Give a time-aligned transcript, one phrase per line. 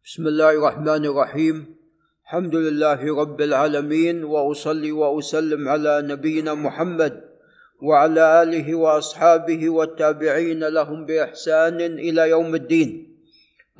[0.00, 1.76] بسم الله الرحمن الرحيم.
[2.24, 7.20] الحمد لله رب العالمين وأصلي وأسلم على نبينا محمد
[7.82, 12.90] وعلى آله وأصحابه والتابعين لهم بإحسان إلى يوم الدين.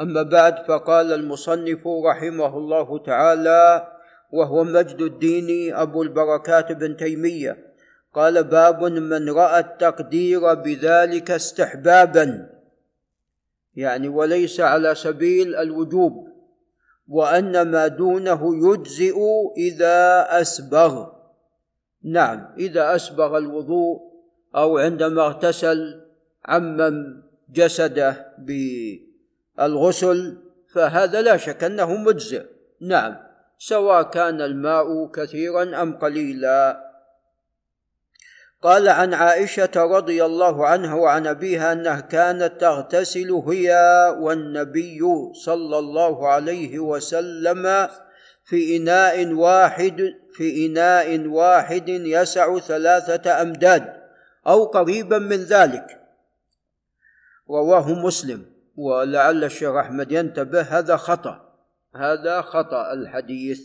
[0.00, 3.88] أما بعد فقال المصنف رحمه الله تعالى
[4.32, 7.56] وهو مجد الدين أبو البركات بن تيمية
[8.14, 12.59] قال باب من رأى التقدير بذلك استحبابا.
[13.74, 16.28] يعني وليس على سبيل الوجوب
[17.08, 19.16] وان ما دونه يجزئ
[19.56, 21.06] إذا أسبغ.
[22.04, 24.00] نعم إذا أسبغ الوضوء
[24.56, 26.00] أو عندما اغتسل
[26.44, 28.34] عمم جسده
[29.58, 30.38] بالغسل
[30.74, 32.44] فهذا لا شك أنه مجزئ.
[32.80, 33.16] نعم
[33.58, 36.89] سواء كان الماء كثيرا أم قليلا.
[38.62, 43.72] قال عن عائشة رضي الله عنها وعن أبيها أنها كانت تغتسل هي
[44.18, 45.00] والنبي
[45.44, 47.88] صلى الله عليه وسلم
[48.44, 54.00] في إناء واحد في إناء واحد يسع ثلاثة أمداد
[54.46, 56.00] أو قريبا من ذلك.
[57.50, 58.44] رواه مسلم.
[58.76, 61.50] ولعل الشيخ أحمد ينتبه هذا خطأ.
[61.96, 63.60] هذا خطأ الحديث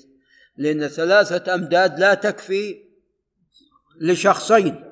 [0.58, 2.85] لأن ثلاثة أمداد لا تكفي
[4.02, 4.84] لشخصين.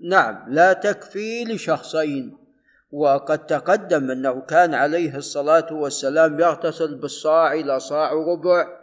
[0.00, 2.46] نعم لا تكفي لشخصين.
[2.92, 8.80] وقد تقدم أنه كان عليه الصلاة والسلام يغتسل بالصاع إلى صاع ربع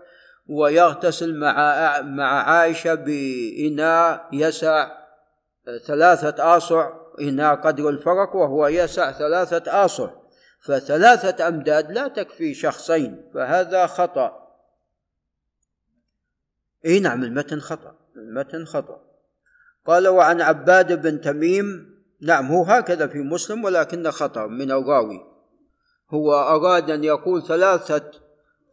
[0.48, 4.92] ويغتسل مع مع عائشة بإناء يسع
[5.86, 6.90] ثلاثة آصع
[7.22, 10.10] إناء قدر الفرق وهو يسع ثلاثة آصع.
[10.66, 14.32] فثلاثة أمداد لا تكفي شخصين فهذا خطأ.
[16.86, 19.13] إي نعم المتن خطأ المتن خطأ.
[19.86, 25.34] قال وعن عباد بن تميم نعم هو هكذا في مسلم ولكن خطأ من الراوي
[26.10, 28.12] هو أراد أن يقول ثلاثة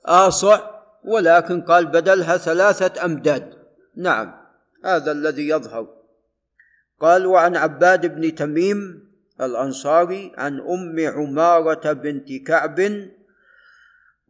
[0.07, 0.61] آصع
[1.05, 3.55] ولكن قال بدلها ثلاثة أمداد.
[3.97, 4.33] نعم
[4.85, 5.89] هذا الذي يظهر.
[7.01, 9.11] قال وعن عباد بن تميم
[9.41, 12.81] الأنصاري عن أم عمارة بنت كعب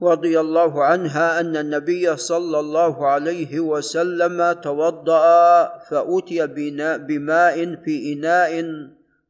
[0.02, 6.46] رضي الله عنها أن النبي صلى الله عليه وسلم توضأ فأتي
[6.98, 8.64] بماء في إناء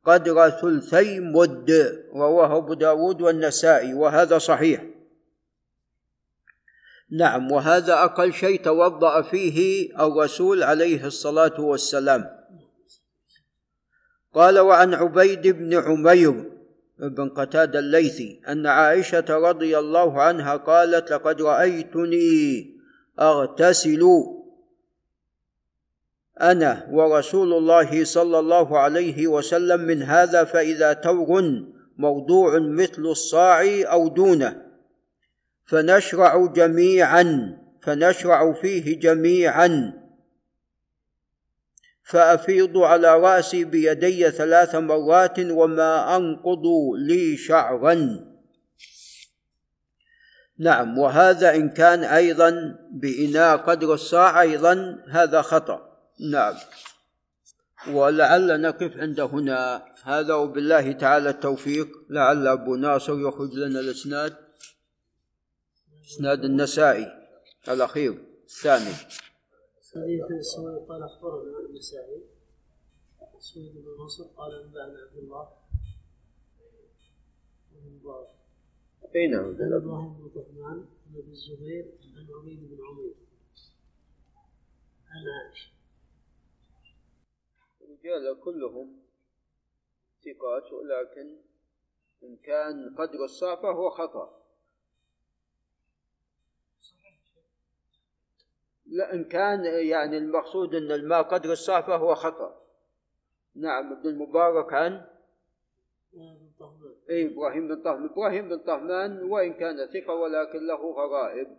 [0.04, 4.84] قدر ثلثي مد رواه أبو داود والنسائي وهذا صحيح.
[7.10, 12.30] نعم وهذا أقل شيء توضأ فيه الرسول عليه الصلاة والسلام.
[14.34, 16.59] قال وعن عبيد بن عمير
[17.08, 22.70] بن قتادة الليثي أن عائشة رضي الله عنها قالت لقد رأيتني
[23.20, 24.06] أغتسل
[26.40, 31.42] أنا ورسول الله صلى الله عليه وسلم من هذا فإذا تور
[31.96, 33.62] موضوع مثل الصاع
[33.92, 34.62] أو دونه
[35.64, 39.99] فنشرع جميعا فنشرع فيه جميعا.
[42.10, 46.62] فأفيض على رأسي بيدي ثلاث مرات وما أنقض
[46.98, 48.26] لي شعرا.
[50.58, 55.98] نعم وهذا إن كان أيضا بإناء قدر الصاع أيضا هذا خطأ.
[56.30, 56.54] نعم.
[57.88, 59.84] ولعل نقف عند هنا.
[60.04, 61.88] هذا وبالله تعالى التوفيق.
[62.10, 64.36] لعل أبو ناصر يخرج لنا الإسناد.
[66.10, 67.06] إسناد النسائي.
[67.68, 68.14] الأخير.
[68.44, 68.92] الثاني.
[69.94, 72.22] حديث سويد قال أخبرنا النسائي
[73.38, 75.48] سويد بن نصر قال أنبأنا عبد الله
[77.72, 78.28] بن مبارك.
[79.14, 81.84] اي نعم عن إبراهيم بن طهمان عن أبي الزبير
[82.16, 83.14] عن عبيد بن عمير.
[85.08, 85.70] عن عائشة.
[87.80, 89.02] الرجال كلهم
[90.24, 91.36] ثقات ولكن
[92.22, 94.39] إن كان قدر الصاع فهو خطأ.
[98.90, 102.60] لا إن كان يعني المقصود أن الماء قدر الصاع فهو خطأ.
[103.54, 105.04] نعم ابن المبارك عن
[107.10, 108.04] اي إبراهيم بن طهمان.
[108.10, 111.56] إبراهيم بن طهمان وإن كان ثقة ولكن له غرائب.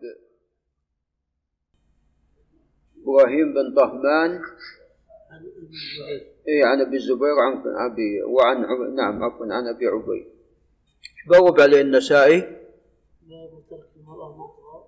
[3.02, 4.42] إبراهيم بن طهمان
[6.48, 8.96] اي عن أبي الزبير عن أبي وعن.
[8.96, 10.28] نعم عفوا عن أبي عبيد.
[11.28, 12.40] بوب عليه النسائي.
[13.22, 14.88] باب ترك مطرى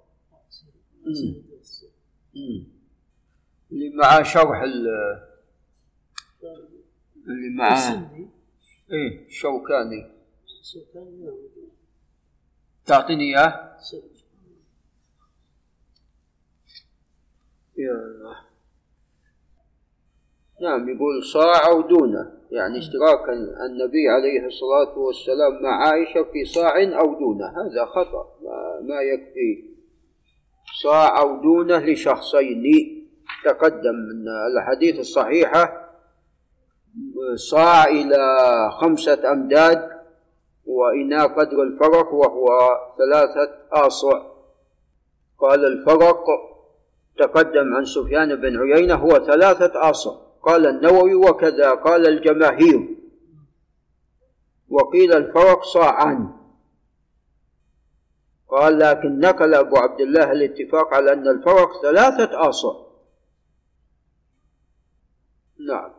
[3.72, 4.88] اللي معاه شرح ال
[7.28, 8.12] اللي معاه
[8.92, 10.12] إيه الشوكاني
[12.86, 13.78] تعطيني إياه؟
[17.78, 18.36] يا الله
[20.62, 23.30] نعم يقول صاع أو دونه يعني اشتراك
[23.70, 27.46] النبي عليه الصلاة والسلام مع عائشة في صاع أو دونه.
[27.46, 29.73] هذا خطأ ما, ما يكفي.
[30.82, 32.64] صاع أو دونه لشخصين.
[33.46, 34.28] تقدم من
[34.58, 35.90] الحديث الصحيحة
[37.36, 38.18] صاع إلى
[38.72, 39.90] خمسة أمداد
[40.66, 42.48] وإناء قدر الفرق وهو
[42.98, 44.22] ثلاثة آصع.
[45.40, 46.26] قال الفرق
[47.18, 50.12] تقدم عن سفيان بن عيينة هو ثلاثة آصع.
[50.44, 52.98] قال النووي وكذا قال الجماهير.
[54.70, 56.43] وقيل الفرق صاعان.
[58.54, 62.74] قال لكن نقل أبو عبد الله الاتفاق على أن الفرق ثلاثة آصع
[65.68, 65.92] نعم.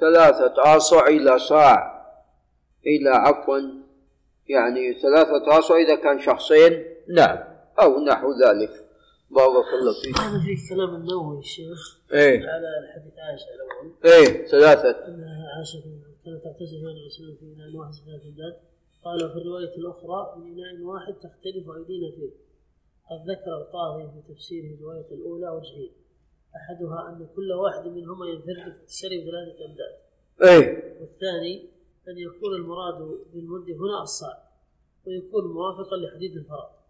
[0.00, 2.00] ثلاثة آصع إلى صاع.
[2.86, 3.58] إلى عفوا
[4.48, 6.84] يعني ثلاثة آصع إذا كان شخصين.
[7.08, 7.38] نعم.
[7.80, 8.70] أو نحو ذلك.
[9.30, 10.18] بارك الله فيك.
[10.18, 12.38] هذا في كلام النووي الشيخ إيه.
[12.38, 13.94] على الحديث عائشة الأول.
[14.04, 15.06] إيه ثلاثة.
[15.08, 15.80] أنها عائشة
[16.24, 16.46] كانت
[16.76, 18.69] الله عليه وسلم في إناء واحد ثلاث أمداد
[19.04, 22.30] قال وفي الرواية الأخرى من إناء واحد تختلف أيدينا فيه.
[23.10, 25.92] قد ذكر القاضي في تفسيره الرواية الأولى وجهين
[26.56, 29.96] أحدها أن كل واحد منهما ينفرد في السري بثلاثة أمداد.
[30.42, 31.00] إيه.
[31.00, 31.70] والثاني
[32.08, 32.98] أن يكون المراد
[33.32, 34.50] بالمد هنا الصاع
[35.06, 36.80] ويكون موافقا لحديث الفرق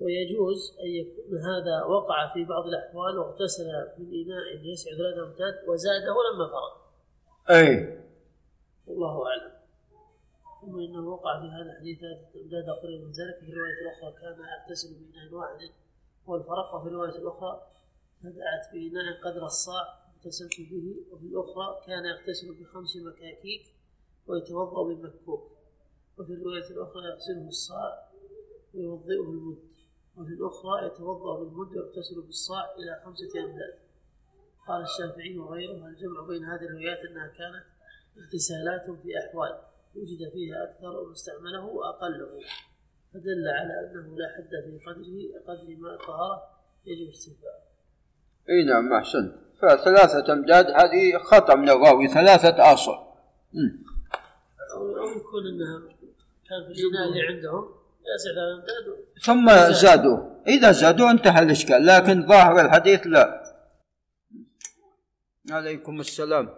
[0.00, 3.64] ويجوز أن يكون هذا وقع في بعض الأحوال واغتسل
[3.98, 6.72] من إناء يسع ثلاثة أمداد وزاده لما فرغ.
[7.56, 8.06] إيه.
[8.86, 9.59] والله أعلم.
[10.60, 13.38] ثم إنه وقع في هذا الحديث ثلاثة أمداد قريب من ذلك.
[13.40, 15.70] في الرواية الأخرى كان يغتسل بإناء واحد
[16.26, 17.66] والفرق وفي الرواية الأخرى
[18.22, 23.74] بدأت بإناء قدر الصاع اغتسلت به وفي الأخرى كان يغتسل بخمس مكاكيك
[24.26, 25.50] ويتوضأ بالمكوك
[26.18, 28.10] وفي الرواية الأخرى يغسله الصاع
[28.74, 29.70] ويوضئه المد.
[30.16, 33.78] وفي الأخرى يتوضأ بالمد ويغتسل بالصاع إلى خمسة أمداد.
[34.68, 37.64] قال الشافعي وغيره الجمع بين هذه الروايات أنها كانت
[38.18, 42.40] اغتسالات في أحوال؟ وجد فيها أكثر واستعمله وأقله.
[43.14, 46.42] فدل على أنه لا حد في قدره قدر ما الطهارة
[46.86, 47.62] يجب استيفاءه
[48.50, 49.34] إي نعم أحسنت.
[49.62, 52.62] فثلاثة امداد هذه خطأ من الراوي ثلاثة.
[52.62, 52.76] أو
[54.98, 55.78] أو يكون أنها
[56.48, 57.80] كان في الإناء اللي عندهم
[59.22, 60.18] ثم زادوا.
[60.46, 63.42] إذا زادوا انتهى الإشكال لكن ظاهر الحديث لا.
[65.50, 66.48] عليكم السلام.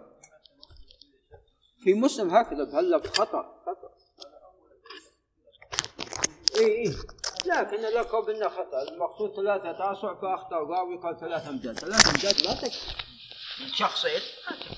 [1.83, 3.89] في مسلم هكذا بهاللفظ خطأ خطأ.
[6.59, 6.95] اي اي
[7.45, 8.81] لكن لقب إنه خطأ.
[8.91, 10.57] المقصود ثلاثة آصع فأخطأ.
[10.57, 13.03] الراوي قال ثلاثة أمداد ثلاثة أمداد لا تكفي.
[13.75, 14.72] شخصين ما تكفي